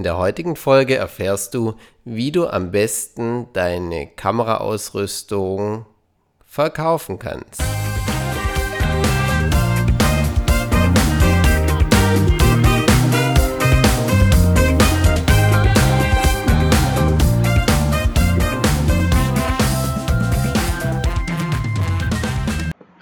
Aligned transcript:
In 0.00 0.04
der 0.04 0.16
heutigen 0.16 0.56
Folge 0.56 0.96
erfährst 0.96 1.52
du, 1.52 1.74
wie 2.06 2.32
du 2.32 2.46
am 2.46 2.70
besten 2.70 3.48
deine 3.52 4.06
Kameraausrüstung 4.06 5.84
verkaufen 6.42 7.18
kannst. 7.18 7.62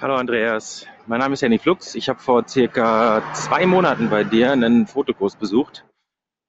Hallo 0.00 0.16
Andreas, 0.16 0.84
mein 1.06 1.20
Name 1.20 1.34
ist 1.34 1.42
Henny 1.42 1.58
Flux. 1.58 1.94
Ich 1.94 2.08
habe 2.08 2.18
vor 2.18 2.42
circa 2.48 3.22
zwei 3.34 3.66
Monaten 3.66 4.10
bei 4.10 4.24
dir 4.24 4.50
einen 4.50 4.88
Fotokurs 4.88 5.36
besucht 5.36 5.84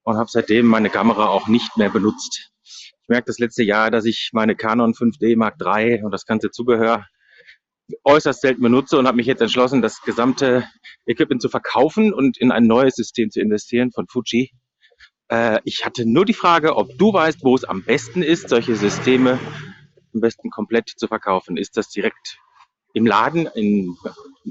und 0.10 0.18
habe 0.18 0.30
seitdem 0.32 0.66
meine 0.66 0.89
Kamera 0.89 1.28
auch 1.28 1.48
nicht 1.48 1.78
mehr 1.78 1.89
benutzt. 1.89 2.52
Ich 2.63 3.08
merke 3.08 3.26
das 3.27 3.38
letzte 3.38 3.63
Jahr, 3.63 3.91
dass 3.91 4.05
ich 4.05 4.32
meine 4.34 4.55
Canon 4.55 4.94
5D 4.94 5.38
Mark 5.38 5.55
III 5.62 6.04
und 6.04 6.12
das 6.12 6.26
ganze 6.26 6.49
Zubehör 6.49 7.05
äußerst 8.04 8.41
selten 8.41 8.62
benutze 8.62 8.98
und 8.98 9.05
habe 9.05 9.18
mich 9.18 9.27
jetzt 9.27 9.41
entschlossen, 9.41 9.84
das 9.84 10.02
gesamte 10.02 10.68
Equipment 11.05 11.41
zu 11.41 11.49
verkaufen 11.49 12.12
und 12.12 12.38
in 12.38 12.52
ein 12.52 12.66
neues 12.66 12.95
System 12.95 13.30
zu 13.30 13.40
investieren 13.40 13.91
von 13.91 14.08
Fuji. 14.08 14.52
Äh, 15.27 15.59
ich 15.63 15.85
hatte 15.85 16.08
nur 16.08 16.26
die 16.26 16.34
Frage, 16.34 16.76
ob 16.76 16.98
du 16.98 17.13
weißt, 17.13 17.44
wo 17.44 17.54
es 17.55 17.63
am 17.63 17.84
besten 17.84 18.23
ist, 18.23 18.49
solche 18.49 18.76
Systeme 18.76 19.40
am 20.13 20.21
besten 20.21 20.49
komplett 20.49 20.90
zu 20.90 21.07
verkaufen. 21.07 21.55
Ist 21.55 21.77
das 21.77 21.90
direkt 21.90 22.40
im 22.94 23.05
Laden, 23.05 23.48
in 23.54 23.96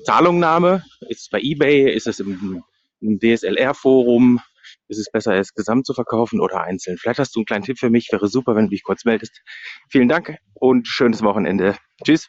Zahlungnahme? 0.05 0.84
Ist 1.09 1.23
es 1.23 1.29
bei 1.29 1.41
eBay? 1.41 1.93
Ist 1.93 2.06
es 2.06 2.20
im, 2.20 2.62
im 3.01 3.19
DSLR-Forum? 3.19 4.41
Ist 4.89 4.99
es 4.99 5.11
besser, 5.11 5.35
es 5.35 5.55
gesamt 5.55 5.87
zu 5.87 5.95
verkaufen 5.95 6.41
oder 6.41 6.63
einzeln? 6.63 6.99
Vielleicht 6.99 7.19
hast 7.19 7.35
du 7.35 7.41
einen 7.41 7.47
kleinen 7.47 7.65
Tipp 7.65 7.79
für 7.79 7.91
mich. 7.91 8.09
Wäre 8.11 8.29
super, 8.29 8.57
wenn 8.57 8.67
du 8.67 8.71
dich 8.71 8.83
kurz 8.83 9.05
meldest. 9.05 9.43
Vielen 9.89 10.09
Dank 10.09 10.37
und 10.55 10.87
schönes 10.87 11.23
Wochenende. 11.23 11.77
Tschüss. 12.05 12.29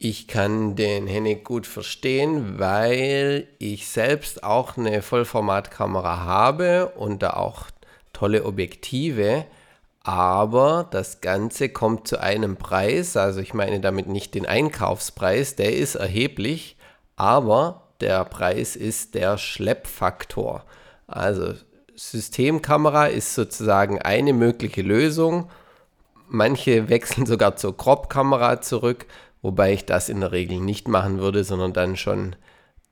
Ich 0.00 0.28
kann 0.28 0.76
den 0.76 1.08
Hennig 1.08 1.42
gut 1.42 1.66
verstehen, 1.66 2.60
weil 2.60 3.48
ich 3.58 3.88
selbst 3.88 4.44
auch 4.44 4.76
eine 4.76 5.02
Vollformatkamera 5.02 6.18
habe 6.24 6.90
und 6.90 7.20
da 7.20 7.30
auch 7.30 7.66
tolle 8.12 8.44
Objektive. 8.44 9.44
Aber 10.04 10.86
das 10.90 11.20
Ganze 11.20 11.68
kommt 11.68 12.06
zu 12.06 12.20
einem 12.22 12.56
Preis, 12.56 13.16
also 13.16 13.40
ich 13.40 13.54
meine 13.54 13.80
damit 13.80 14.06
nicht 14.06 14.34
den 14.34 14.46
Einkaufspreis, 14.46 15.56
der 15.56 15.74
ist 15.74 15.96
erheblich, 15.96 16.76
aber 17.16 17.88
der 18.00 18.24
Preis 18.24 18.76
ist 18.76 19.16
der 19.16 19.36
Schleppfaktor. 19.36 20.64
Also 21.08 21.54
Systemkamera 21.96 23.06
ist 23.06 23.34
sozusagen 23.34 24.00
eine 24.00 24.32
mögliche 24.32 24.82
Lösung. 24.82 25.50
Manche 26.28 26.88
wechseln 26.88 27.26
sogar 27.26 27.56
zur 27.56 27.76
Crop-Kamera 27.76 28.60
zurück, 28.60 29.06
wobei 29.42 29.72
ich 29.72 29.84
das 29.84 30.08
in 30.08 30.20
der 30.20 30.30
Regel 30.30 30.60
nicht 30.60 30.86
machen 30.86 31.18
würde, 31.18 31.42
sondern 31.42 31.72
dann 31.72 31.96
schon 31.96 32.36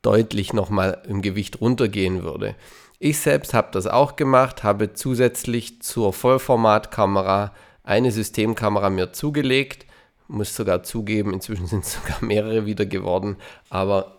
deutlich 0.02 0.52
nochmal 0.52 1.02
im 1.06 1.22
Gewicht 1.22 1.60
runtergehen 1.60 2.22
würde. 2.22 2.56
Ich 2.98 3.18
selbst 3.18 3.52
habe 3.52 3.68
das 3.72 3.86
auch 3.86 4.16
gemacht, 4.16 4.62
habe 4.64 4.94
zusätzlich 4.94 5.82
zur 5.82 6.12
Vollformatkamera 6.12 7.52
eine 7.84 8.10
Systemkamera 8.10 8.88
mir 8.88 9.12
zugelegt. 9.12 9.84
Muss 10.28 10.56
sogar 10.56 10.82
zugeben, 10.82 11.34
inzwischen 11.34 11.66
sind 11.66 11.84
es 11.84 11.92
sogar 11.92 12.24
mehrere 12.24 12.66
wieder 12.66 12.86
geworden, 12.86 13.36
aber 13.68 14.18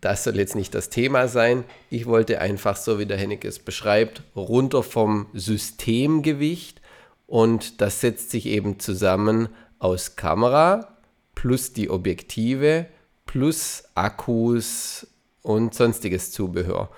das 0.00 0.24
soll 0.24 0.36
jetzt 0.36 0.54
nicht 0.54 0.74
das 0.74 0.88
Thema 0.88 1.28
sein. 1.28 1.64
Ich 1.90 2.06
wollte 2.06 2.40
einfach, 2.40 2.76
so 2.76 2.98
wie 2.98 3.06
der 3.06 3.18
Hennig 3.18 3.44
es 3.44 3.58
beschreibt, 3.58 4.22
runter 4.34 4.82
vom 4.82 5.26
Systemgewicht 5.34 6.80
und 7.26 7.80
das 7.80 8.00
setzt 8.00 8.30
sich 8.30 8.46
eben 8.46 8.80
zusammen 8.80 9.48
aus 9.78 10.16
Kamera 10.16 10.96
plus 11.34 11.72
die 11.72 11.90
Objektive 11.90 12.86
plus 13.26 13.84
Akkus 13.94 15.06
und 15.42 15.74
sonstiges 15.74 16.32
Zubehör. 16.32 16.90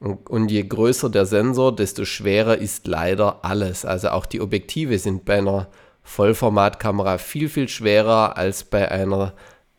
Und, 0.00 0.28
und, 0.30 0.50
je 0.50 0.62
größer 0.62 1.10
der 1.10 1.26
Sensor, 1.26 1.74
desto 1.74 2.04
schwerer 2.04 2.58
ist 2.58 2.86
leider 2.86 3.44
alles. 3.44 3.84
Also 3.84 4.08
auch 4.08 4.26
die 4.26 4.40
Objektive 4.40 4.98
sind 4.98 5.24
bei 5.24 5.38
einer 5.38 5.68
Vollformatkamera 6.02 7.18
viel, 7.18 7.48
viel 7.48 7.68
schwerer 7.68 8.36
als 8.36 8.64
bei 8.64 8.90
einer 8.90 9.34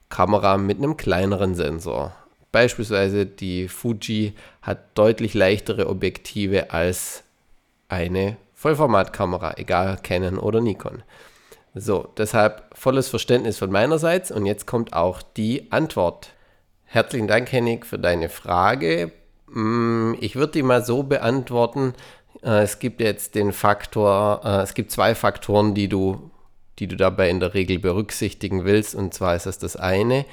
Kamera 0.09 0.57
mit 0.57 0.77
einem 0.77 0.95
kleineren 0.97 1.55
Sensor. 1.55 2.15
Beispielsweise 2.55 3.25
die 3.25 3.67
Fuji 3.67 4.33
hat 4.61 4.97
deutlich 4.97 5.33
leichtere 5.33 5.89
Objektive 5.89 6.71
als 6.71 7.23
eine 7.89 8.37
Vollformatkamera, 8.53 9.55
egal 9.57 9.99
Canon 10.01 10.39
oder 10.39 10.61
Nikon. 10.61 11.03
So, 11.73 12.07
deshalb 12.15 12.63
volles 12.71 13.09
Verständnis 13.09 13.57
von 13.57 13.71
meinerseits 13.71 14.31
und 14.31 14.45
jetzt 14.45 14.67
kommt 14.67 14.93
auch 14.93 15.21
die 15.21 15.69
Antwort. 15.73 16.29
Herzlichen 16.85 17.27
Dank, 17.27 17.51
Hennig, 17.51 17.85
für 17.85 17.99
deine 17.99 18.29
Frage. 18.29 19.11
Mm, 19.47 20.13
ich 20.21 20.37
würde 20.37 20.53
die 20.53 20.63
mal 20.63 20.85
so 20.85 21.03
beantworten. 21.03 21.93
Äh, 22.41 22.61
es 22.61 22.79
gibt 22.79 23.01
jetzt 23.01 23.35
den 23.35 23.51
Faktor, 23.51 24.39
äh, 24.45 24.61
es 24.61 24.73
gibt 24.73 24.91
zwei 24.91 25.13
Faktoren, 25.13 25.75
die 25.75 25.89
du, 25.89 26.31
die 26.79 26.87
du 26.87 26.95
dabei 26.95 27.29
in 27.29 27.41
der 27.41 27.53
Regel 27.53 27.79
berücksichtigen 27.79 28.63
willst. 28.63 28.95
Und 28.95 29.13
zwar 29.13 29.35
ist 29.35 29.45
das 29.45 29.59
das 29.59 29.75
eine, 29.75 30.23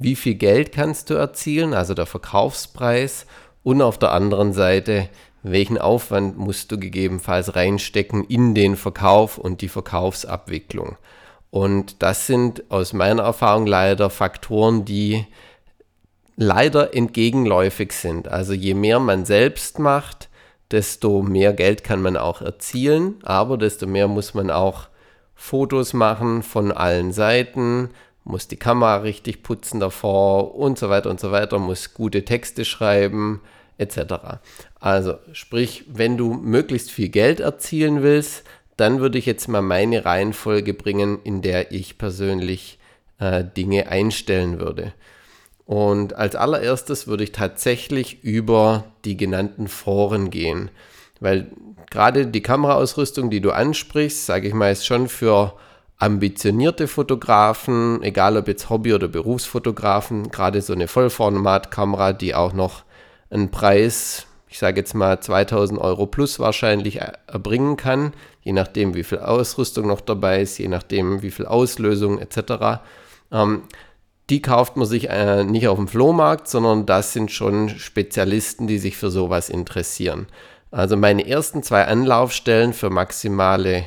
wie 0.00 0.16
viel 0.16 0.34
Geld 0.34 0.72
kannst 0.72 1.10
du 1.10 1.14
erzielen, 1.14 1.74
also 1.74 1.94
der 1.94 2.06
Verkaufspreis, 2.06 3.26
und 3.62 3.82
auf 3.82 3.98
der 3.98 4.12
anderen 4.12 4.54
Seite, 4.54 5.10
welchen 5.42 5.76
Aufwand 5.76 6.38
musst 6.38 6.72
du 6.72 6.78
gegebenenfalls 6.78 7.54
reinstecken 7.54 8.24
in 8.24 8.54
den 8.54 8.74
Verkauf 8.76 9.36
und 9.36 9.60
die 9.60 9.68
Verkaufsabwicklung. 9.68 10.96
Und 11.50 12.02
das 12.02 12.26
sind 12.26 12.64
aus 12.70 12.94
meiner 12.94 13.24
Erfahrung 13.24 13.66
leider 13.66 14.08
Faktoren, 14.08 14.86
die 14.86 15.26
leider 16.36 16.94
entgegenläufig 16.94 17.92
sind. 17.92 18.28
Also 18.28 18.54
je 18.54 18.72
mehr 18.72 18.98
man 18.98 19.26
selbst 19.26 19.78
macht, 19.78 20.30
desto 20.70 21.20
mehr 21.22 21.52
Geld 21.52 21.84
kann 21.84 22.00
man 22.00 22.16
auch 22.16 22.40
erzielen, 22.40 23.16
aber 23.22 23.58
desto 23.58 23.86
mehr 23.86 24.08
muss 24.08 24.32
man 24.32 24.50
auch 24.50 24.88
Fotos 25.34 25.92
machen 25.92 26.42
von 26.42 26.70
allen 26.72 27.12
Seiten, 27.12 27.90
muss 28.24 28.48
die 28.48 28.56
Kamera 28.56 28.98
richtig 28.98 29.42
putzen 29.42 29.80
davor 29.80 30.54
und 30.54 30.78
so 30.78 30.88
weiter 30.90 31.10
und 31.10 31.20
so 31.20 31.30
weiter, 31.32 31.58
muss 31.58 31.94
gute 31.94 32.24
Texte 32.24 32.64
schreiben 32.64 33.40
etc. 33.78 34.38
Also 34.78 35.14
sprich, 35.32 35.84
wenn 35.88 36.16
du 36.16 36.34
möglichst 36.34 36.90
viel 36.90 37.08
Geld 37.08 37.40
erzielen 37.40 38.02
willst, 38.02 38.44
dann 38.76 39.00
würde 39.00 39.18
ich 39.18 39.26
jetzt 39.26 39.48
mal 39.48 39.62
meine 39.62 40.04
Reihenfolge 40.04 40.74
bringen, 40.74 41.18
in 41.24 41.42
der 41.42 41.72
ich 41.72 41.98
persönlich 41.98 42.78
äh, 43.18 43.44
Dinge 43.44 43.88
einstellen 43.88 44.58
würde. 44.58 44.92
Und 45.66 46.14
als 46.14 46.34
allererstes 46.34 47.06
würde 47.06 47.24
ich 47.24 47.32
tatsächlich 47.32 48.24
über 48.24 48.84
die 49.04 49.16
genannten 49.16 49.68
Foren 49.68 50.30
gehen, 50.30 50.70
weil 51.20 51.50
gerade 51.90 52.26
die 52.26 52.42
Kameraausrüstung, 52.42 53.30
die 53.30 53.40
du 53.40 53.52
ansprichst, 53.52 54.26
sage 54.26 54.48
ich 54.48 54.54
mal, 54.54 54.72
ist 54.72 54.86
schon 54.86 55.08
für 55.08 55.54
ambitionierte 56.00 56.88
Fotografen, 56.88 58.02
egal 58.02 58.36
ob 58.36 58.48
jetzt 58.48 58.70
Hobby- 58.70 58.94
oder 58.94 59.06
Berufsfotografen, 59.06 60.30
gerade 60.30 60.62
so 60.62 60.72
eine 60.72 60.88
Vollformatkamera, 60.88 62.14
die 62.14 62.34
auch 62.34 62.54
noch 62.54 62.84
einen 63.28 63.50
Preis, 63.50 64.26
ich 64.48 64.58
sage 64.58 64.80
jetzt 64.80 64.94
mal 64.94 65.20
2000 65.20 65.78
Euro 65.78 66.06
plus 66.06 66.40
wahrscheinlich 66.40 67.00
erbringen 67.00 67.76
kann, 67.76 68.14
je 68.42 68.52
nachdem, 68.52 68.94
wie 68.94 69.04
viel 69.04 69.18
Ausrüstung 69.18 69.86
noch 69.86 70.00
dabei 70.00 70.40
ist, 70.40 70.58
je 70.58 70.68
nachdem, 70.68 71.20
wie 71.22 71.30
viel 71.30 71.46
Auslösung 71.46 72.18
etc. 72.18 72.80
Ähm, 73.30 73.62
die 74.30 74.40
kauft 74.40 74.76
man 74.76 74.86
sich 74.86 75.10
äh, 75.10 75.44
nicht 75.44 75.68
auf 75.68 75.76
dem 75.76 75.86
Flohmarkt, 75.86 76.48
sondern 76.48 76.86
das 76.86 77.12
sind 77.12 77.30
schon 77.30 77.68
Spezialisten, 77.68 78.66
die 78.66 78.78
sich 78.78 78.96
für 78.96 79.10
sowas 79.10 79.50
interessieren. 79.50 80.28
Also 80.70 80.96
meine 80.96 81.26
ersten 81.26 81.62
zwei 81.62 81.84
Anlaufstellen 81.84 82.72
für 82.72 82.88
maximale 82.88 83.84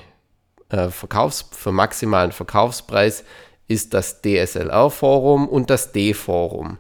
äh, 0.74 0.90
Verkaufs-, 0.90 1.46
für 1.52 1.72
maximalen 1.72 2.32
Verkaufspreis 2.32 3.24
ist 3.68 3.94
das 3.94 4.22
DSLR-Forum 4.22 5.48
und 5.48 5.70
das 5.70 5.92
D-Forum. 5.92 6.80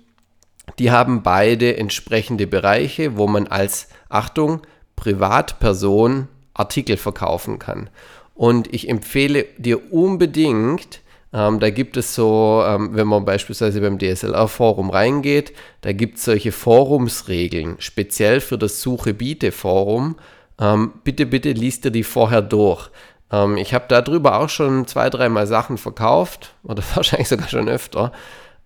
die 0.80 0.92
haben 0.92 1.22
beide 1.22 1.78
entsprechende 1.78 2.48
Bereiche, 2.48 3.18
wo 3.18 3.28
man 3.28 3.48
als, 3.48 3.90
Achtung, 4.10 4.62
Privatperson 4.96 6.30
Artikel 6.58 6.98
verkaufen 6.98 7.60
kann. 7.60 7.90
Und 8.36 8.74
ich 8.74 8.90
empfehle 8.90 9.46
dir 9.58 9.92
unbedingt 9.94 11.02
Ähm, 11.34 11.60
da 11.60 11.70
gibt 11.70 11.98
es 11.98 12.16
so, 12.16 12.64
ähm, 12.66 12.92
wenn 12.94 13.08
man 13.08 13.26
beispielsweise 13.26 13.82
beim 13.82 14.00
DSLR-Forum 14.00 14.90
reingeht, 14.90 15.54
da 15.82 15.92
gibt 15.92 16.18
es 16.18 16.26
solche 16.26 16.54
Forumsregeln, 16.54 17.76
speziell 17.80 18.40
für 18.40 18.58
das 18.58 18.82
Suche-Biete-Forum. 18.82 20.16
Ähm, 20.60 20.94
bitte, 21.04 21.26
bitte 21.26 21.52
liest 21.52 21.84
dir 21.84 21.92
die 21.92 22.04
vorher 22.04 22.42
durch. 22.42 22.90
Ähm, 23.32 23.58
ich 23.58 23.74
habe 23.74 23.86
darüber 23.90 24.40
auch 24.40 24.50
schon 24.50 24.88
zwei, 24.88 25.10
dreimal 25.10 25.48
Sachen 25.48 25.78
verkauft 25.78 26.56
oder 26.64 26.82
wahrscheinlich 26.96 27.28
sogar 27.28 27.50
schon 27.50 27.68
öfter. 27.68 28.12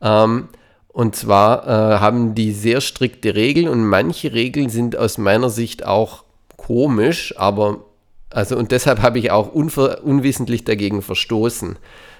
Ähm, 0.02 0.50
und 0.88 1.16
zwar 1.16 1.68
äh, 1.68 2.00
haben 2.00 2.36
die 2.36 2.52
sehr 2.52 2.82
strikte 2.82 3.34
Regeln 3.34 3.70
und 3.70 3.86
manche 3.86 4.34
Regeln 4.34 4.70
sind 4.70 4.98
aus 4.98 5.18
meiner 5.18 5.50
Sicht 5.50 5.86
auch 5.86 6.26
komisch, 6.66 7.34
aber 7.38 7.86
also 8.30 8.58
und 8.58 8.72
deshalb 8.72 9.02
habe 9.02 9.20
ich 9.20 9.32
auch 9.32 9.52
unwissentlich 9.52 10.64
dagegen 10.64 11.02
verstoßen. 11.02 11.78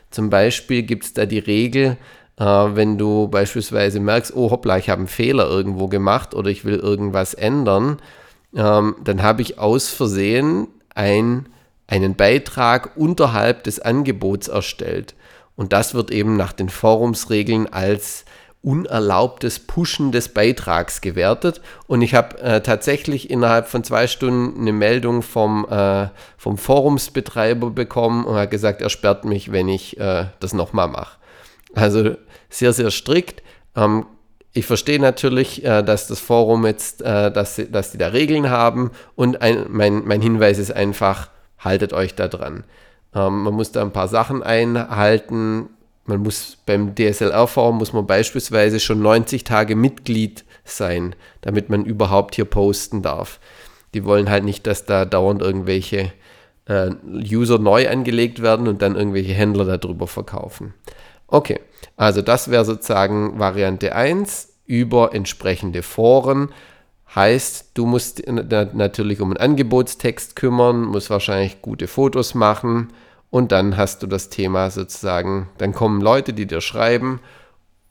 Zum 0.10 0.30
Beispiel 0.30 0.84
gibt 0.84 1.06
es 1.06 1.14
da 1.14 1.26
die 1.26 1.40
Regel, 1.40 1.98
äh, 2.38 2.44
wenn 2.44 2.98
du 2.98 3.28
beispielsweise 3.28 4.00
merkst, 4.00 4.36
oh 4.36 4.52
hoppla, 4.52 4.78
ich 4.78 4.90
habe 4.90 5.00
einen 5.00 5.08
Fehler 5.08 5.50
irgendwo 5.50 5.88
gemacht 5.88 6.34
oder 6.34 6.50
ich 6.50 6.66
will 6.66 6.76
irgendwas 6.76 7.34
ändern, 7.34 7.98
ähm, 8.56 8.96
dann 9.04 9.22
habe 9.22 9.42
ich 9.42 9.58
aus 9.58 9.90
Versehen 9.90 10.68
ein, 10.94 11.48
einen 11.88 12.16
Beitrag 12.16 12.98
unterhalb 12.98 13.64
des 13.64 13.80
Angebots 13.80 14.50
erstellt. 14.50 15.16
Und 15.56 15.74
das 15.74 15.94
wird 15.94 16.12
eben 16.12 16.36
nach 16.36 16.54
den 16.54 16.70
Forumsregeln 16.70 17.72
als 17.72 18.26
unerlaubtes 18.64 19.60
Pushen 19.60 20.12
des 20.12 20.30
Beitrags 20.30 21.02
gewertet. 21.02 21.62
Und 21.88 22.02
ich 22.02 22.14
habe 22.14 22.40
äh, 22.40 22.62
tatsächlich 22.62 23.30
innerhalb 23.30 23.68
von 23.68 23.84
zwei 23.84 24.08
Stunden 24.08 24.62
eine 24.62 24.72
Meldung 24.72 25.24
vom, 25.24 25.66
äh, 25.70 26.10
vom 26.38 26.58
Forumsbetreiber 26.58 27.72
bekommen 27.72 28.26
und 28.26 28.36
hat 28.36 28.52
gesagt, 28.52 28.82
er 28.82 28.90
sperrt 28.90 29.26
mich, 29.26 29.52
wenn 29.52 29.68
ich 29.68 30.00
äh, 30.00 30.26
das 30.40 30.54
nochmal 30.54 30.88
mache. 30.90 31.18
Also 31.74 32.16
sehr, 32.50 32.74
sehr 32.74 32.92
strikt. 32.92 33.42
Ähm, 33.76 34.06
ich 34.54 34.66
verstehe 34.66 35.00
natürlich, 35.00 35.64
äh, 35.64 35.82
dass 35.82 36.08
das 36.08 36.20
Forum 36.20 36.66
jetzt, 36.66 37.02
äh, 37.02 37.32
dass, 37.32 37.56
sie, 37.56 37.72
dass 37.72 37.92
die 37.92 37.98
da 37.98 38.10
Regeln 38.10 38.50
haben 38.50 38.92
und 39.16 39.42
ein, 39.42 39.66
mein, 39.70 40.06
mein 40.06 40.22
Hinweis 40.22 40.60
ist 40.60 40.72
einfach, 40.72 41.30
haltet 41.58 41.94
euch 41.94 42.16
da 42.16 42.28
dran. 42.28 42.66
Ähm, 43.16 43.44
man 43.44 43.54
muss 43.54 43.72
da 43.72 43.82
ein 43.82 43.94
paar 43.94 44.08
Sachen 44.08 44.44
einhalten, 44.44 45.70
man 46.06 46.20
muss 46.22 46.58
beim 46.66 46.96
DSLR-Forum 46.96 47.78
muss 47.78 47.94
man 47.94 48.08
beispielsweise 48.08 48.80
schon 48.80 49.02
90 49.02 49.44
Tage 49.44 49.76
Mitglied 49.76 50.46
sein, 50.64 51.16
damit 51.42 51.70
man 51.70 51.86
überhaupt 51.86 52.36
hier 52.36 52.46
posten 52.46 53.02
darf. 53.02 53.40
Die 53.94 54.06
wollen 54.06 54.30
halt 54.30 54.44
nicht, 54.44 54.66
dass 54.68 54.86
da 54.86 55.06
dauernd 55.06 55.42
irgendwelche 55.42 56.12
äh, 56.66 56.92
User 57.06 57.60
neu 57.60 57.90
angelegt 57.90 58.42
werden 58.42 58.68
und 58.68 58.82
dann 58.82 58.96
irgendwelche 58.96 59.34
Händler 59.34 59.78
darüber 59.78 60.08
verkaufen. 60.08 60.74
Okay, 61.28 61.60
also 61.98 62.22
das 62.22 62.50
wäre 62.50 62.66
sozusagen 62.66 63.40
Variante 63.40 63.96
1 63.96 64.54
über 64.66 65.14
entsprechende 65.14 65.82
Foren. 65.84 66.50
Heißt, 67.14 67.72
du 67.74 67.86
musst 67.86 68.24
natürlich 68.26 69.20
um 69.20 69.32
einen 69.32 69.38
Angebotstext 69.38 70.36
kümmern, 70.36 70.84
musst 70.84 71.10
wahrscheinlich 71.10 71.62
gute 71.62 71.88
Fotos 71.88 72.36
machen, 72.36 72.94
und 73.32 73.52
dann 73.52 73.78
hast 73.78 74.04
du 74.04 74.08
das 74.08 74.30
Thema 74.30 74.70
sozusagen, 74.70 75.50
dann 75.58 75.74
kommen 75.74 76.02
Leute, 76.02 76.34
die 76.34 76.46
dir 76.46 76.62
schreiben, 76.62 77.22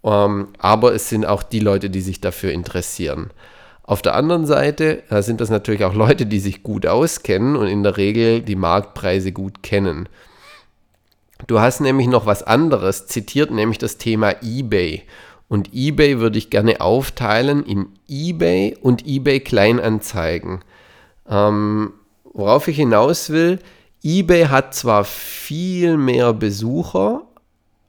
ähm, 0.05 0.49
aber 0.59 0.95
es 0.95 1.09
sind 1.09 1.27
auch 1.27 1.43
die 1.43 1.59
Leute, 1.61 1.91
die 1.91 2.03
sich 2.03 2.21
dafür 2.21 2.53
interessieren. 2.53 3.31
Auf 3.83 4.03
der 4.03 4.15
anderen 4.15 4.47
Seite 4.47 5.03
äh, 5.11 5.23
sind 5.23 5.41
das 5.41 5.51
natürlich 5.51 5.85
auch 5.85 5.95
Leute, 5.95 6.27
die 6.27 6.39
sich 6.39 6.63
gut 6.63 6.87
auskennen 6.87 7.57
und 7.57 7.67
in 7.67 7.83
der 7.83 7.97
Regel 7.97 8.43
die 8.43 8.55
Marktpreise 8.55 9.33
gut 9.33 9.65
kennen. 9.65 10.09
Du 11.47 11.59
hast 11.59 11.81
nämlich 11.81 12.07
noch 12.07 12.27
was 12.27 12.43
anderes 12.43 13.07
zitiert, 13.07 13.51
nämlich 13.51 13.79
das 13.79 13.97
Thema 13.97 14.35
eBay. 14.43 15.03
Und 15.49 15.71
eBay 15.73 16.21
würde 16.21 16.39
ich 16.39 16.51
gerne 16.51 16.81
aufteilen 16.81 17.65
in 17.65 17.89
eBay 18.09 18.77
und 18.81 19.07
eBay 19.07 19.41
Kleinanzeigen. 19.41 20.61
Ähm, 21.29 21.95
worauf 22.33 22.69
ich 22.69 22.77
hinaus 22.77 23.31
will, 23.31 23.59
eBay 24.03 24.47
hat 24.47 24.75
zwar 24.75 25.05
viel 25.05 25.97
mehr 25.97 26.33
Besucher, 26.33 27.23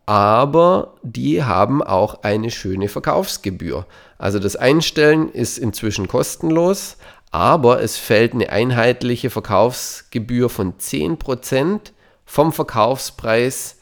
aber 0.06 0.96
die 1.04 1.44
haben 1.44 1.82
auch 1.82 2.24
eine 2.24 2.52
schöne 2.52 2.90
Verkaufsgebühr. 2.90 3.86
Also 4.18 4.40
das 4.40 4.58
Einstellen 4.58 5.32
ist 5.32 5.58
inzwischen 5.58 6.10
kostenlos, 6.10 6.98
aber 7.32 7.82
es 7.82 7.96
fällt 7.98 8.34
eine 8.34 8.50
einheitliche 8.50 9.30
Verkaufsgebühr 9.30 10.50
von 10.50 10.74
10% 10.74 11.80
vom 12.26 12.52
Verkaufspreis 12.52 13.78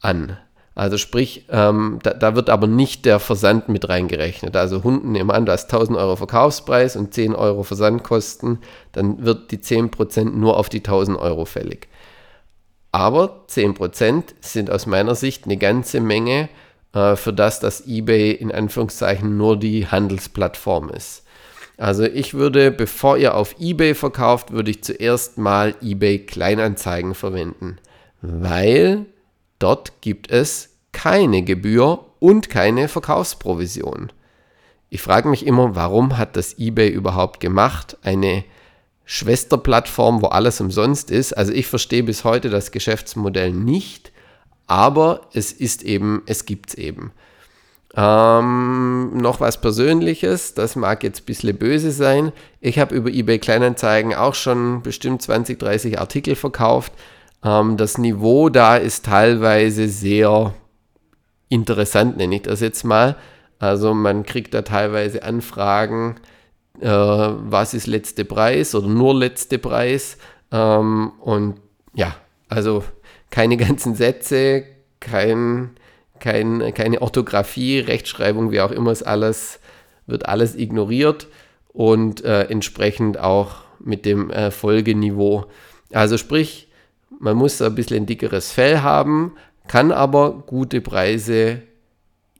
an. 0.00 0.36
Also 0.76 0.98
sprich, 0.98 1.46
ähm, 1.48 2.00
da, 2.02 2.12
da, 2.12 2.36
wird 2.36 2.50
aber 2.50 2.66
nicht 2.66 3.06
der 3.06 3.18
Versand 3.18 3.70
mit 3.70 3.88
reingerechnet. 3.88 4.54
Also 4.56 4.84
Hunden 4.84 5.10
nehmen 5.10 5.30
an, 5.30 5.46
du 5.46 5.52
hast 5.52 5.72
1000 5.72 5.96
Euro 5.96 6.16
Verkaufspreis 6.16 6.96
und 6.96 7.14
10 7.14 7.34
Euro 7.34 7.62
Versandkosten, 7.62 8.58
dann 8.92 9.24
wird 9.24 9.50
die 9.52 9.58
10% 9.58 10.24
nur 10.36 10.58
auf 10.58 10.68
die 10.68 10.80
1000 10.80 11.18
Euro 11.18 11.46
fällig. 11.46 11.88
Aber 12.92 13.46
10% 13.48 14.34
sind 14.40 14.70
aus 14.70 14.84
meiner 14.84 15.14
Sicht 15.14 15.46
eine 15.46 15.56
ganze 15.56 16.00
Menge 16.00 16.50
äh, 16.92 17.16
für 17.16 17.32
das, 17.32 17.58
dass 17.58 17.86
eBay 17.86 18.32
in 18.32 18.52
Anführungszeichen 18.52 19.34
nur 19.34 19.58
die 19.58 19.86
Handelsplattform 19.86 20.90
ist. 20.90 21.24
Also 21.78 22.04
ich 22.04 22.34
würde, 22.34 22.70
bevor 22.70 23.16
ihr 23.16 23.34
auf 23.34 23.56
eBay 23.58 23.94
verkauft, 23.94 24.52
würde 24.52 24.72
ich 24.72 24.84
zuerst 24.84 25.38
mal 25.38 25.74
eBay 25.80 26.18
Kleinanzeigen 26.18 27.14
verwenden, 27.14 27.78
weil 28.20 29.06
Dort 29.58 30.00
gibt 30.00 30.30
es 30.30 30.70
keine 30.92 31.42
Gebühr 31.42 32.04
und 32.18 32.50
keine 32.50 32.88
Verkaufsprovision. 32.88 34.12
Ich 34.88 35.02
frage 35.02 35.28
mich 35.28 35.46
immer, 35.46 35.74
warum 35.74 36.16
hat 36.16 36.36
das 36.36 36.58
eBay 36.58 36.88
überhaupt 36.88 37.40
gemacht? 37.40 37.96
Eine 38.02 38.44
Schwesterplattform, 39.04 40.22
wo 40.22 40.26
alles 40.26 40.60
umsonst 40.60 41.10
ist. 41.10 41.32
Also 41.32 41.52
ich 41.52 41.66
verstehe 41.66 42.02
bis 42.02 42.24
heute 42.24 42.50
das 42.50 42.70
Geschäftsmodell 42.70 43.52
nicht, 43.52 44.12
aber 44.66 45.22
es 45.32 45.52
ist 45.52 45.82
eben, 45.82 46.22
es 46.26 46.44
gibt 46.44 46.70
es 46.70 46.74
eben. 46.76 47.12
Ähm, 47.96 49.16
noch 49.16 49.40
was 49.40 49.60
Persönliches, 49.60 50.54
das 50.54 50.76
mag 50.76 51.02
jetzt 51.02 51.22
ein 51.22 51.24
bisschen 51.24 51.56
böse 51.56 51.92
sein. 51.92 52.32
Ich 52.60 52.78
habe 52.78 52.94
über 52.94 53.10
eBay 53.10 53.38
Kleinanzeigen 53.38 54.14
auch 54.14 54.34
schon 54.34 54.82
bestimmt 54.82 55.22
20, 55.22 55.58
30 55.58 55.98
Artikel 55.98 56.34
verkauft. 56.34 56.92
Ähm, 57.46 57.76
das 57.76 57.98
Niveau 57.98 58.48
da 58.48 58.76
ist 58.76 59.06
teilweise 59.06 59.88
sehr 59.88 60.54
interessant, 61.48 62.16
nenne 62.16 62.36
ich 62.36 62.42
das 62.42 62.60
jetzt 62.60 62.84
mal. 62.84 63.16
Also 63.58 63.94
man 63.94 64.24
kriegt 64.24 64.52
da 64.52 64.62
teilweise 64.62 65.22
Anfragen, 65.22 66.16
äh, 66.80 66.88
was 66.88 67.72
ist 67.72 67.86
letzte 67.86 68.24
Preis 68.24 68.74
oder 68.74 68.88
nur 68.88 69.14
letzte 69.14 69.58
Preis. 69.58 70.18
Ähm, 70.52 71.12
und 71.20 71.60
ja, 71.94 72.16
also 72.48 72.84
keine 73.30 73.56
ganzen 73.56 73.94
Sätze, 73.94 74.64
kein, 75.00 75.70
kein, 76.18 76.74
keine 76.74 77.00
Orthographie, 77.00 77.78
Rechtschreibung, 77.78 78.50
wie 78.50 78.60
auch 78.60 78.72
immer 78.72 78.90
ist 78.90 79.04
alles, 79.04 79.60
wird 80.06 80.28
alles 80.28 80.56
ignoriert 80.56 81.28
und 81.68 82.24
äh, 82.24 82.44
entsprechend 82.44 83.18
auch 83.18 83.56
mit 83.78 84.04
dem 84.04 84.30
äh, 84.30 84.50
Folgeniveau. 84.50 85.46
Also 85.92 86.18
sprich, 86.18 86.65
man 87.18 87.36
muss 87.36 87.60
ein 87.62 87.74
bisschen 87.74 87.98
ein 87.98 88.06
dickeres 88.06 88.52
Fell 88.52 88.80
haben, 88.80 89.32
kann 89.68 89.92
aber 89.92 90.44
gute 90.46 90.80
Preise 90.80 91.62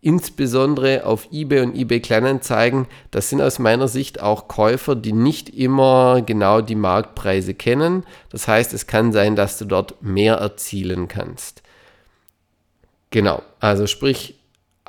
insbesondere 0.06 1.04
auf 1.04 1.26
eBay 1.32 1.62
und 1.62 1.74
eBay 1.74 1.98
Kleinanzeigen, 1.98 2.86
das 3.10 3.28
sind 3.28 3.42
aus 3.42 3.58
meiner 3.58 3.88
Sicht 3.88 4.22
auch 4.22 4.46
Käufer, 4.46 4.94
die 4.94 5.12
nicht 5.12 5.48
immer 5.48 6.22
genau 6.24 6.60
die 6.60 6.76
Marktpreise 6.76 7.54
kennen. 7.54 8.04
Das 8.30 8.46
heißt, 8.46 8.72
es 8.72 8.86
kann 8.86 9.10
sein, 9.10 9.34
dass 9.34 9.58
du 9.58 9.64
dort 9.64 10.00
mehr 10.02 10.36
erzielen 10.36 11.08
kannst. 11.08 11.62
Genau, 13.10 13.42
also 13.58 13.88
sprich, 13.88 14.38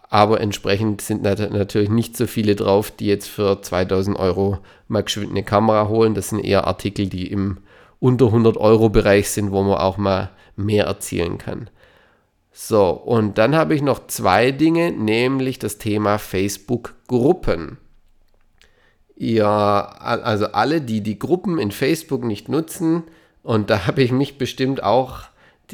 aber 0.10 0.40
entsprechend 0.40 1.02
sind 1.02 1.24
natürlich 1.24 1.90
nicht 1.90 2.16
so 2.16 2.28
viele 2.28 2.56
drauf, 2.56 2.92
die 2.92 3.08
jetzt 3.08 3.28
für 3.28 3.62
2000 3.62 4.20
Euro 4.20 4.60
mal 4.88 5.02
geschwind 5.02 5.32
eine 5.32 5.44
Kamera 5.44 5.88
holen. 5.88 6.14
Das 6.14 6.30
sind 6.30 6.46
eher 6.46 6.68
Artikel, 6.68 7.08
die 7.08 7.28
im 7.28 7.58
unter 8.00 8.28
100 8.28 8.58
Euro 8.58 8.90
Bereich 8.90 9.30
sind, 9.30 9.52
wo 9.52 9.64
man 9.64 9.78
auch 9.78 9.98
mal 9.98 10.32
mehr 10.56 10.86
erzielen 10.86 11.38
kann. 11.38 11.70
So, 12.52 12.90
und 12.90 13.38
dann 13.38 13.56
habe 13.56 13.76
ich 13.76 13.82
noch 13.82 14.08
zwei 14.08 14.52
Dinge, 14.52 14.92
nämlich 14.92 15.60
das 15.60 15.78
Thema 15.78 16.18
Facebook-Gruppen. 16.18 17.78
Ja, 19.16 19.82
also 19.82 20.48
alle, 20.48 20.82
die 20.82 21.02
die 21.02 21.20
Gruppen 21.20 21.60
in 21.60 21.72
Facebook 21.72 22.24
nicht 22.24 22.50
nutzen, 22.50 23.04
und 23.44 23.70
da 23.70 23.86
habe 23.88 24.02
ich 24.02 24.12
mich 24.12 24.38
bestimmt 24.38 24.84
auch 24.84 25.22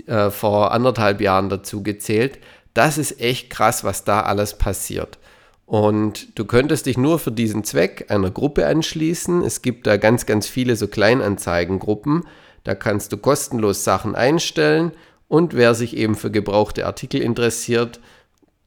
äh, 0.08 0.30
vor 0.30 0.72
anderthalb 0.72 1.22
Jahren 1.22 1.50
dazu 1.50 1.84
gezählt, 1.84 2.40
das 2.74 2.98
ist 2.98 3.20
echt 3.22 3.50
krass, 3.50 3.84
was 3.84 4.04
da 4.04 4.22
alles 4.22 4.58
passiert. 4.58 5.20
Und 5.66 6.38
du 6.38 6.46
könntest 6.46 6.86
dich 6.86 6.98
nur 6.98 7.20
für 7.20 7.32
diesen 7.32 7.64
Zweck 7.64 8.08
einer 8.10 8.32
Gruppe 8.32 8.68
anschließen. 8.68 9.44
Es 9.44 9.62
gibt 9.62 9.88
da 9.88 9.98
ganz, 9.98 10.26
ganz 10.26 10.48
viele 10.48 10.76
so 10.76 10.88
Kleinanzeigengruppen. 10.88 12.24
Da 12.64 12.76
kannst 12.76 13.12
du 13.12 13.18
kostenlos 13.18 13.84
Sachen 13.84 14.16
einstellen 14.16 14.92
Und 15.28 15.56
wer 15.56 15.74
sich 15.74 15.98
eben 15.98 16.16
für 16.16 16.30
gebrauchte 16.30 16.86
Artikel 16.86 17.22
interessiert, 17.22 18.00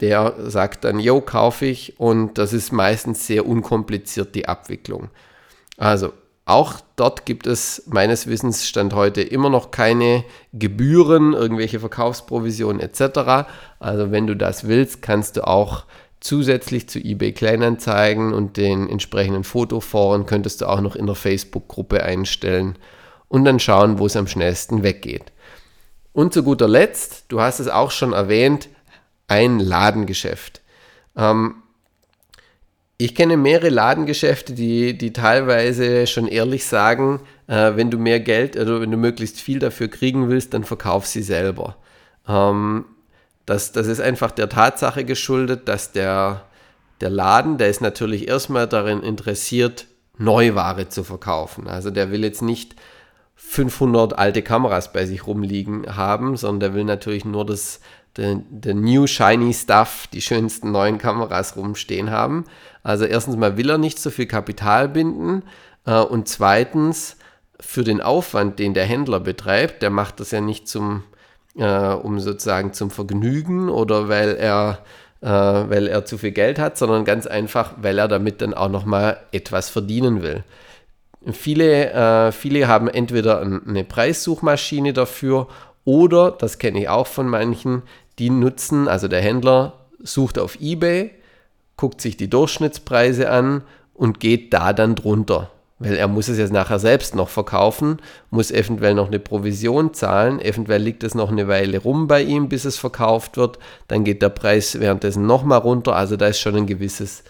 der 0.00 0.34
sagt 0.50 0.84
dann, 0.84 0.98
yo, 0.98 1.20
kaufe 1.20 1.66
ich. 1.66 2.00
Und 2.00 2.38
das 2.38 2.52
ist 2.52 2.72
meistens 2.72 3.26
sehr 3.26 3.46
unkompliziert, 3.46 4.34
die 4.34 4.48
Abwicklung. 4.48 5.10
Also 5.76 6.12
auch 6.44 6.74
dort 6.96 7.26
gibt 7.26 7.46
es 7.46 7.84
meines 7.86 8.26
Wissens 8.26 8.66
Stand 8.66 8.94
heute 8.94 9.20
immer 9.20 9.50
noch 9.50 9.70
keine 9.70 10.24
Gebühren, 10.52 11.34
irgendwelche 11.34 11.80
Verkaufsprovisionen 11.80 12.80
etc. 12.80 13.48
Also 13.78 14.10
wenn 14.10 14.26
du 14.26 14.36
das 14.36 14.66
willst, 14.66 15.02
kannst 15.02 15.36
du 15.36 15.46
auch 15.46 15.84
zusätzlich 16.26 16.88
zu 16.88 16.98
eBay 16.98 17.32
Kleinanzeigen 17.32 18.34
und 18.34 18.56
den 18.56 18.88
entsprechenden 18.88 19.44
Fotoforen 19.44 20.26
könntest 20.26 20.60
du 20.60 20.66
auch 20.66 20.80
noch 20.80 20.96
in 20.96 21.06
der 21.06 21.14
Facebook-Gruppe 21.14 22.02
einstellen 22.02 22.76
und 23.28 23.44
dann 23.44 23.60
schauen, 23.60 23.98
wo 23.98 24.06
es 24.06 24.16
am 24.16 24.26
schnellsten 24.26 24.82
weggeht. 24.82 25.32
Und 26.12 26.32
zu 26.32 26.42
guter 26.42 26.68
Letzt, 26.68 27.26
du 27.28 27.40
hast 27.40 27.60
es 27.60 27.68
auch 27.68 27.90
schon 27.90 28.12
erwähnt, 28.12 28.68
ein 29.28 29.58
Ladengeschäft. 29.58 30.62
Ähm, 31.16 31.56
ich 32.98 33.14
kenne 33.14 33.36
mehrere 33.36 33.68
Ladengeschäfte, 33.68 34.54
die, 34.54 34.96
die 34.96 35.12
teilweise 35.12 36.06
schon 36.06 36.26
ehrlich 36.26 36.64
sagen, 36.64 37.20
äh, 37.46 37.72
wenn 37.76 37.90
du 37.90 37.98
mehr 37.98 38.20
Geld 38.20 38.56
oder 38.56 38.66
also 38.66 38.80
wenn 38.80 38.90
du 38.90 38.96
möglichst 38.96 39.40
viel 39.40 39.58
dafür 39.58 39.88
kriegen 39.88 40.28
willst, 40.28 40.54
dann 40.54 40.64
verkauf 40.64 41.06
sie 41.06 41.22
selber. 41.22 41.76
Ähm, 42.26 42.86
das, 43.46 43.72
das 43.72 43.86
ist 43.86 44.00
einfach 44.00 44.32
der 44.32 44.48
Tatsache 44.48 45.04
geschuldet, 45.04 45.68
dass 45.68 45.92
der, 45.92 46.42
der 47.00 47.10
Laden, 47.10 47.58
der 47.58 47.68
ist 47.68 47.80
natürlich 47.80 48.28
erstmal 48.28 48.66
darin 48.66 49.02
interessiert, 49.02 49.86
Neuware 50.18 50.88
zu 50.88 51.04
verkaufen. 51.04 51.68
Also 51.68 51.90
der 51.90 52.10
will 52.10 52.24
jetzt 52.24 52.42
nicht 52.42 52.74
500 53.36 54.18
alte 54.18 54.42
Kameras 54.42 54.92
bei 54.92 55.06
sich 55.06 55.26
rumliegen 55.26 55.94
haben, 55.94 56.36
sondern 56.36 56.60
der 56.60 56.74
will 56.74 56.84
natürlich 56.84 57.24
nur 57.24 57.44
das 57.46 57.80
the, 58.16 58.38
the 58.64 58.74
new 58.74 59.06
shiny 59.06 59.52
stuff, 59.52 60.08
die 60.12 60.22
schönsten 60.22 60.72
neuen 60.72 60.98
Kameras 60.98 61.56
rumstehen 61.56 62.10
haben. 62.10 62.44
Also 62.82 63.04
erstens 63.04 63.36
mal 63.36 63.56
will 63.56 63.70
er 63.70 63.78
nicht 63.78 63.98
so 63.98 64.10
viel 64.10 64.26
Kapital 64.26 64.88
binden 64.88 65.42
äh, 65.84 66.00
und 66.00 66.28
zweitens 66.28 67.16
für 67.60 67.84
den 67.84 68.00
Aufwand, 68.00 68.58
den 68.58 68.74
der 68.74 68.84
Händler 68.84 69.20
betreibt, 69.20 69.82
der 69.82 69.90
macht 69.90 70.20
das 70.20 70.30
ja 70.30 70.40
nicht 70.40 70.68
zum, 70.68 71.04
äh, 71.56 71.92
um 71.92 72.20
sozusagen 72.20 72.72
zum 72.72 72.90
Vergnügen 72.90 73.68
oder 73.68 74.08
weil 74.08 74.36
er 74.36 74.78
äh, 75.22 75.28
weil 75.28 75.88
er 75.88 76.04
zu 76.04 76.18
viel 76.18 76.32
Geld 76.32 76.58
hat, 76.58 76.76
sondern 76.78 77.04
ganz 77.04 77.26
einfach, 77.26 77.72
weil 77.78 77.98
er 77.98 78.08
damit 78.08 78.42
dann 78.42 78.54
auch 78.54 78.68
nochmal 78.68 79.18
etwas 79.32 79.70
verdienen 79.70 80.22
will. 80.22 80.44
Viele, 81.32 81.92
äh, 81.92 82.32
viele 82.32 82.68
haben 82.68 82.88
entweder 82.88 83.40
eine 83.40 83.82
Preissuchmaschine 83.82 84.92
dafür 84.92 85.48
oder, 85.84 86.30
das 86.30 86.58
kenne 86.58 86.80
ich 86.80 86.88
auch 86.88 87.06
von 87.06 87.28
manchen, 87.28 87.82
die 88.18 88.30
nutzen, 88.30 88.88
also 88.88 89.08
der 89.08 89.20
Händler 89.20 89.72
sucht 89.98 90.38
auf 90.38 90.60
eBay, 90.60 91.10
guckt 91.76 92.00
sich 92.00 92.16
die 92.16 92.30
Durchschnittspreise 92.30 93.30
an 93.30 93.62
und 93.94 94.20
geht 94.20 94.52
da 94.52 94.72
dann 94.72 94.94
drunter. 94.94 95.50
Weil 95.78 95.96
er 95.96 96.08
muss 96.08 96.28
es 96.28 96.38
jetzt 96.38 96.52
nachher 96.52 96.78
selbst 96.78 97.14
noch 97.14 97.28
verkaufen, 97.28 97.98
muss 98.30 98.50
eventuell 98.50 98.94
noch 98.94 99.08
eine 99.08 99.18
Provision 99.18 99.92
zahlen, 99.92 100.40
eventuell 100.40 100.80
liegt 100.80 101.04
es 101.04 101.14
noch 101.14 101.30
eine 101.30 101.48
Weile 101.48 101.78
rum 101.78 102.06
bei 102.06 102.22
ihm, 102.22 102.48
bis 102.48 102.64
es 102.64 102.78
verkauft 102.78 103.36
wird, 103.36 103.58
dann 103.86 104.02
geht 104.02 104.22
der 104.22 104.30
Preis 104.30 104.80
währenddessen 104.80 105.26
nochmal 105.26 105.58
runter, 105.58 105.94
also 105.94 106.16
da 106.16 106.28
ist 106.28 106.40
schon 106.40 106.56
ein 106.56 106.66
gewisses 106.66 107.24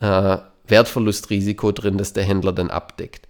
äh, 0.00 0.36
Wertverlustrisiko 0.68 1.72
drin, 1.72 1.96
das 1.96 2.12
der 2.12 2.24
Händler 2.24 2.52
dann 2.52 2.70
abdeckt. 2.70 3.26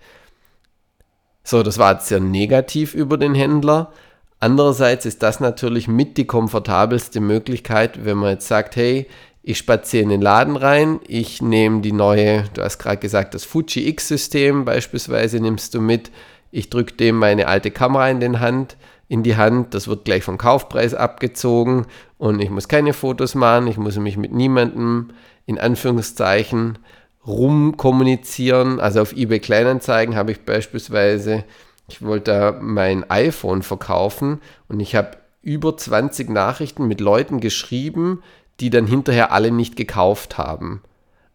So, 1.44 1.62
das 1.62 1.78
war 1.78 1.92
jetzt 1.92 2.08
sehr 2.08 2.18
negativ 2.18 2.92
über 2.94 3.18
den 3.18 3.37
Händler. 3.37 3.92
Andererseits 4.40 5.06
ist 5.06 5.23
das 5.23 5.38
natürlich 5.38 5.87
mit 5.87 6.16
die 6.16 6.26
komfortabelste 6.26 7.20
Möglichkeit, 7.20 8.04
wenn 8.04 8.18
man 8.18 8.30
jetzt 8.30 8.49
sagt, 8.49 8.75
hey, 8.75 9.06
ich 9.49 9.59
spaziere 9.59 10.03
in 10.03 10.09
den 10.09 10.21
Laden 10.21 10.57
rein, 10.57 10.99
ich 11.07 11.41
nehme 11.41 11.81
die 11.81 11.93
neue, 11.93 12.45
du 12.55 12.62
hast 12.62 12.79
gerade 12.79 12.97
gesagt, 12.97 13.33
das 13.33 13.45
Fuji 13.45 13.88
X-System 13.91 14.65
beispielsweise 14.65 15.38
nimmst 15.38 15.73
du 15.73 15.81
mit, 15.81 16.11
ich 16.50 16.69
drücke 16.69 16.95
dem 16.95 17.17
meine 17.17 17.47
alte 17.47 17.71
Kamera 17.71 18.11
in, 18.11 18.19
den 18.19 18.41
Hand, 18.41 18.76
in 19.09 19.23
die 19.23 19.37
Hand, 19.37 19.73
das 19.73 19.87
wird 19.87 20.05
gleich 20.05 20.25
vom 20.25 20.37
Kaufpreis 20.37 20.95
abgezogen 20.95 21.87
und 22.19 22.41
ich 22.41 22.50
muss 22.50 22.67
keine 22.67 22.93
Fotos 22.93 23.37
machen, 23.37 23.69
ich 23.69 23.76
muss 23.76 23.97
mich 23.99 24.17
mit 24.17 24.33
niemandem 24.33 25.11
in 25.47 25.61
Anführungszeichen 25.61 26.81
rumkommunizieren. 27.25 28.81
Also 28.81 29.00
auf 29.00 29.12
eBay 29.12 29.38
Kleinanzeigen 29.38 30.17
habe 30.17 30.33
ich 30.33 30.41
beispielsweise 30.41 31.45
ich 31.88 32.03
wollte 32.03 32.59
mein 32.61 33.09
iPhone 33.11 33.62
verkaufen 33.62 34.41
und 34.69 34.81
ich 34.81 34.97
habe 34.97 35.19
über 35.43 35.76
20 35.76 36.31
Nachrichten 36.31 36.88
mit 36.88 37.00
Leuten 37.00 37.38
geschrieben, 37.38 38.25
die 38.61 38.71
dann 38.71 38.87
hinterher 38.87 39.33
alle 39.33 39.51
nicht 39.51 39.77
gekauft 39.77 40.39
haben. 40.39 40.83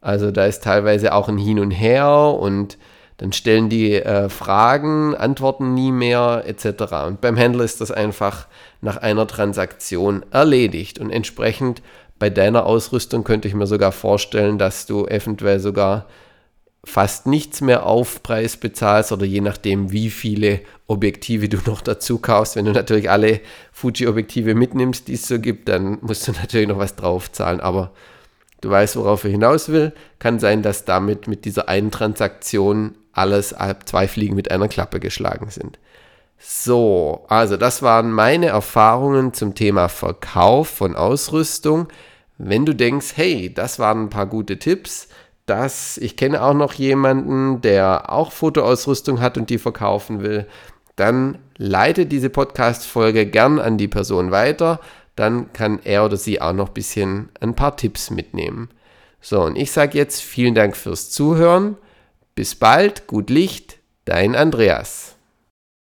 Also 0.01 0.32
da 0.32 0.46
ist 0.46 0.63
teilweise 0.63 1.13
auch 1.13 1.30
ein 1.30 1.38
Hin 1.38 1.60
und 1.60 1.72
Her 1.72 2.10
und 2.10 2.78
dann 3.18 3.34
stellen 3.34 3.70
die 3.70 3.94
äh, 3.94 4.30
Fragen, 4.30 5.16
antworten 5.16 5.75
nie 5.75 5.92
mehr 5.92 6.44
etc. 6.48 7.06
Und 7.06 7.22
beim 7.22 7.38
Händler 7.38 7.63
ist 7.63 7.80
das 7.80 7.92
einfach 7.92 8.48
nach 8.82 8.98
einer 8.98 9.28
Transaktion 9.28 10.25
erledigt. 10.32 10.98
Und 10.98 11.12
entsprechend 11.12 11.84
bei 12.18 12.32
deiner 12.32 12.66
Ausrüstung 12.66 13.24
könnte 13.24 13.48
ich 13.48 13.54
mir 13.54 13.68
sogar 13.68 13.92
vorstellen, 13.92 14.58
dass 14.58 14.88
du 14.88 15.06
eventuell 15.06 15.60
sogar 15.60 16.08
fast 16.83 17.27
nichts 17.27 17.61
mehr 17.61 17.85
Aufpreis 17.85 18.57
bezahlst 18.57 19.11
oder 19.11 19.25
je 19.25 19.41
nachdem, 19.41 19.91
wie 19.91 20.09
viele 20.09 20.61
Objektive 20.88 21.47
du 21.47 21.57
noch 21.65 21.81
dazu 21.81 22.17
kaufst. 22.17 22.55
Wenn 22.55 22.65
du 22.65 22.71
natürlich 22.71 23.09
alle 23.09 23.41
Fuji-Objektive 23.71 24.55
mitnimmst, 24.55 25.07
die 25.07 25.13
es 25.13 25.27
so 25.27 25.39
gibt, 25.39 25.69
dann 25.69 26.00
musst 26.01 26.27
du 26.27 26.31
natürlich 26.31 26.67
noch 26.67 26.79
was 26.79 26.95
draufzahlen. 26.95 27.61
Aber 27.61 27.91
du 28.61 28.69
weißt, 28.69 28.95
worauf 28.95 29.25
ich 29.25 29.31
hinaus 29.31 29.69
will. 29.69 29.93
Kann 30.19 30.39
sein, 30.39 30.63
dass 30.63 30.85
damit 30.85 31.27
mit 31.27 31.45
dieser 31.45 31.69
einen 31.69 31.91
Transaktion 31.91 32.95
alles 33.13 33.53
zwei 33.85 34.07
Fliegen 34.07 34.35
mit 34.35 34.50
einer 34.50 34.67
Klappe 34.67 35.00
geschlagen 35.00 35.50
sind. 35.50 35.77
So, 36.39 37.25
also 37.27 37.55
das 37.55 37.83
waren 37.83 38.11
meine 38.11 38.47
Erfahrungen 38.47 39.33
zum 39.33 39.53
Thema 39.53 39.89
Verkauf 39.89 40.69
von 40.69 40.95
Ausrüstung. 40.95 41.88
Wenn 42.39 42.65
du 42.65 42.73
denkst, 42.73 43.13
hey, 43.15 43.53
das 43.53 43.77
waren 43.77 44.05
ein 44.05 44.09
paar 44.09 44.25
gute 44.25 44.57
Tipps, 44.57 45.07
das, 45.51 45.98
ich 45.98 46.15
kenne 46.15 46.41
auch 46.41 46.53
noch 46.53 46.72
jemanden, 46.72 47.60
der 47.60 48.10
auch 48.10 48.31
Fotoausrüstung 48.31 49.20
hat 49.20 49.38
und 49.38 49.50
die 49.50 49.58
verkaufen 49.58 50.22
will, 50.22 50.48
dann 50.96 51.39
leite 51.58 52.05
diese 52.05 52.29
Podcast-Folge 52.29 53.25
gern 53.25 53.60
an 53.60 53.77
die 53.77 53.89
Person 53.89 54.31
weiter. 54.31 54.79
Dann 55.17 55.51
kann 55.51 55.79
er 55.84 56.05
oder 56.05 56.15
sie 56.15 56.39
auch 56.39 56.53
noch 56.53 56.70
ein 56.70 56.74
bisschen 56.74 57.29
ein 57.41 57.53
paar 57.53 57.75
Tipps 57.75 58.12
mitnehmen. 58.12 58.70
So, 59.20 59.41
und 59.41 59.58
ich 59.58 59.74
sage 59.74 59.98
jetzt 59.98 60.22
vielen 60.22 60.55
Dank 60.55 60.77
fürs 60.77 61.12
Zuhören. 61.12 61.75
Bis 62.34 62.55
bald, 62.55 63.08
gut 63.08 63.29
Licht, 63.29 63.79
dein 64.05 64.38
Andreas. 64.38 65.17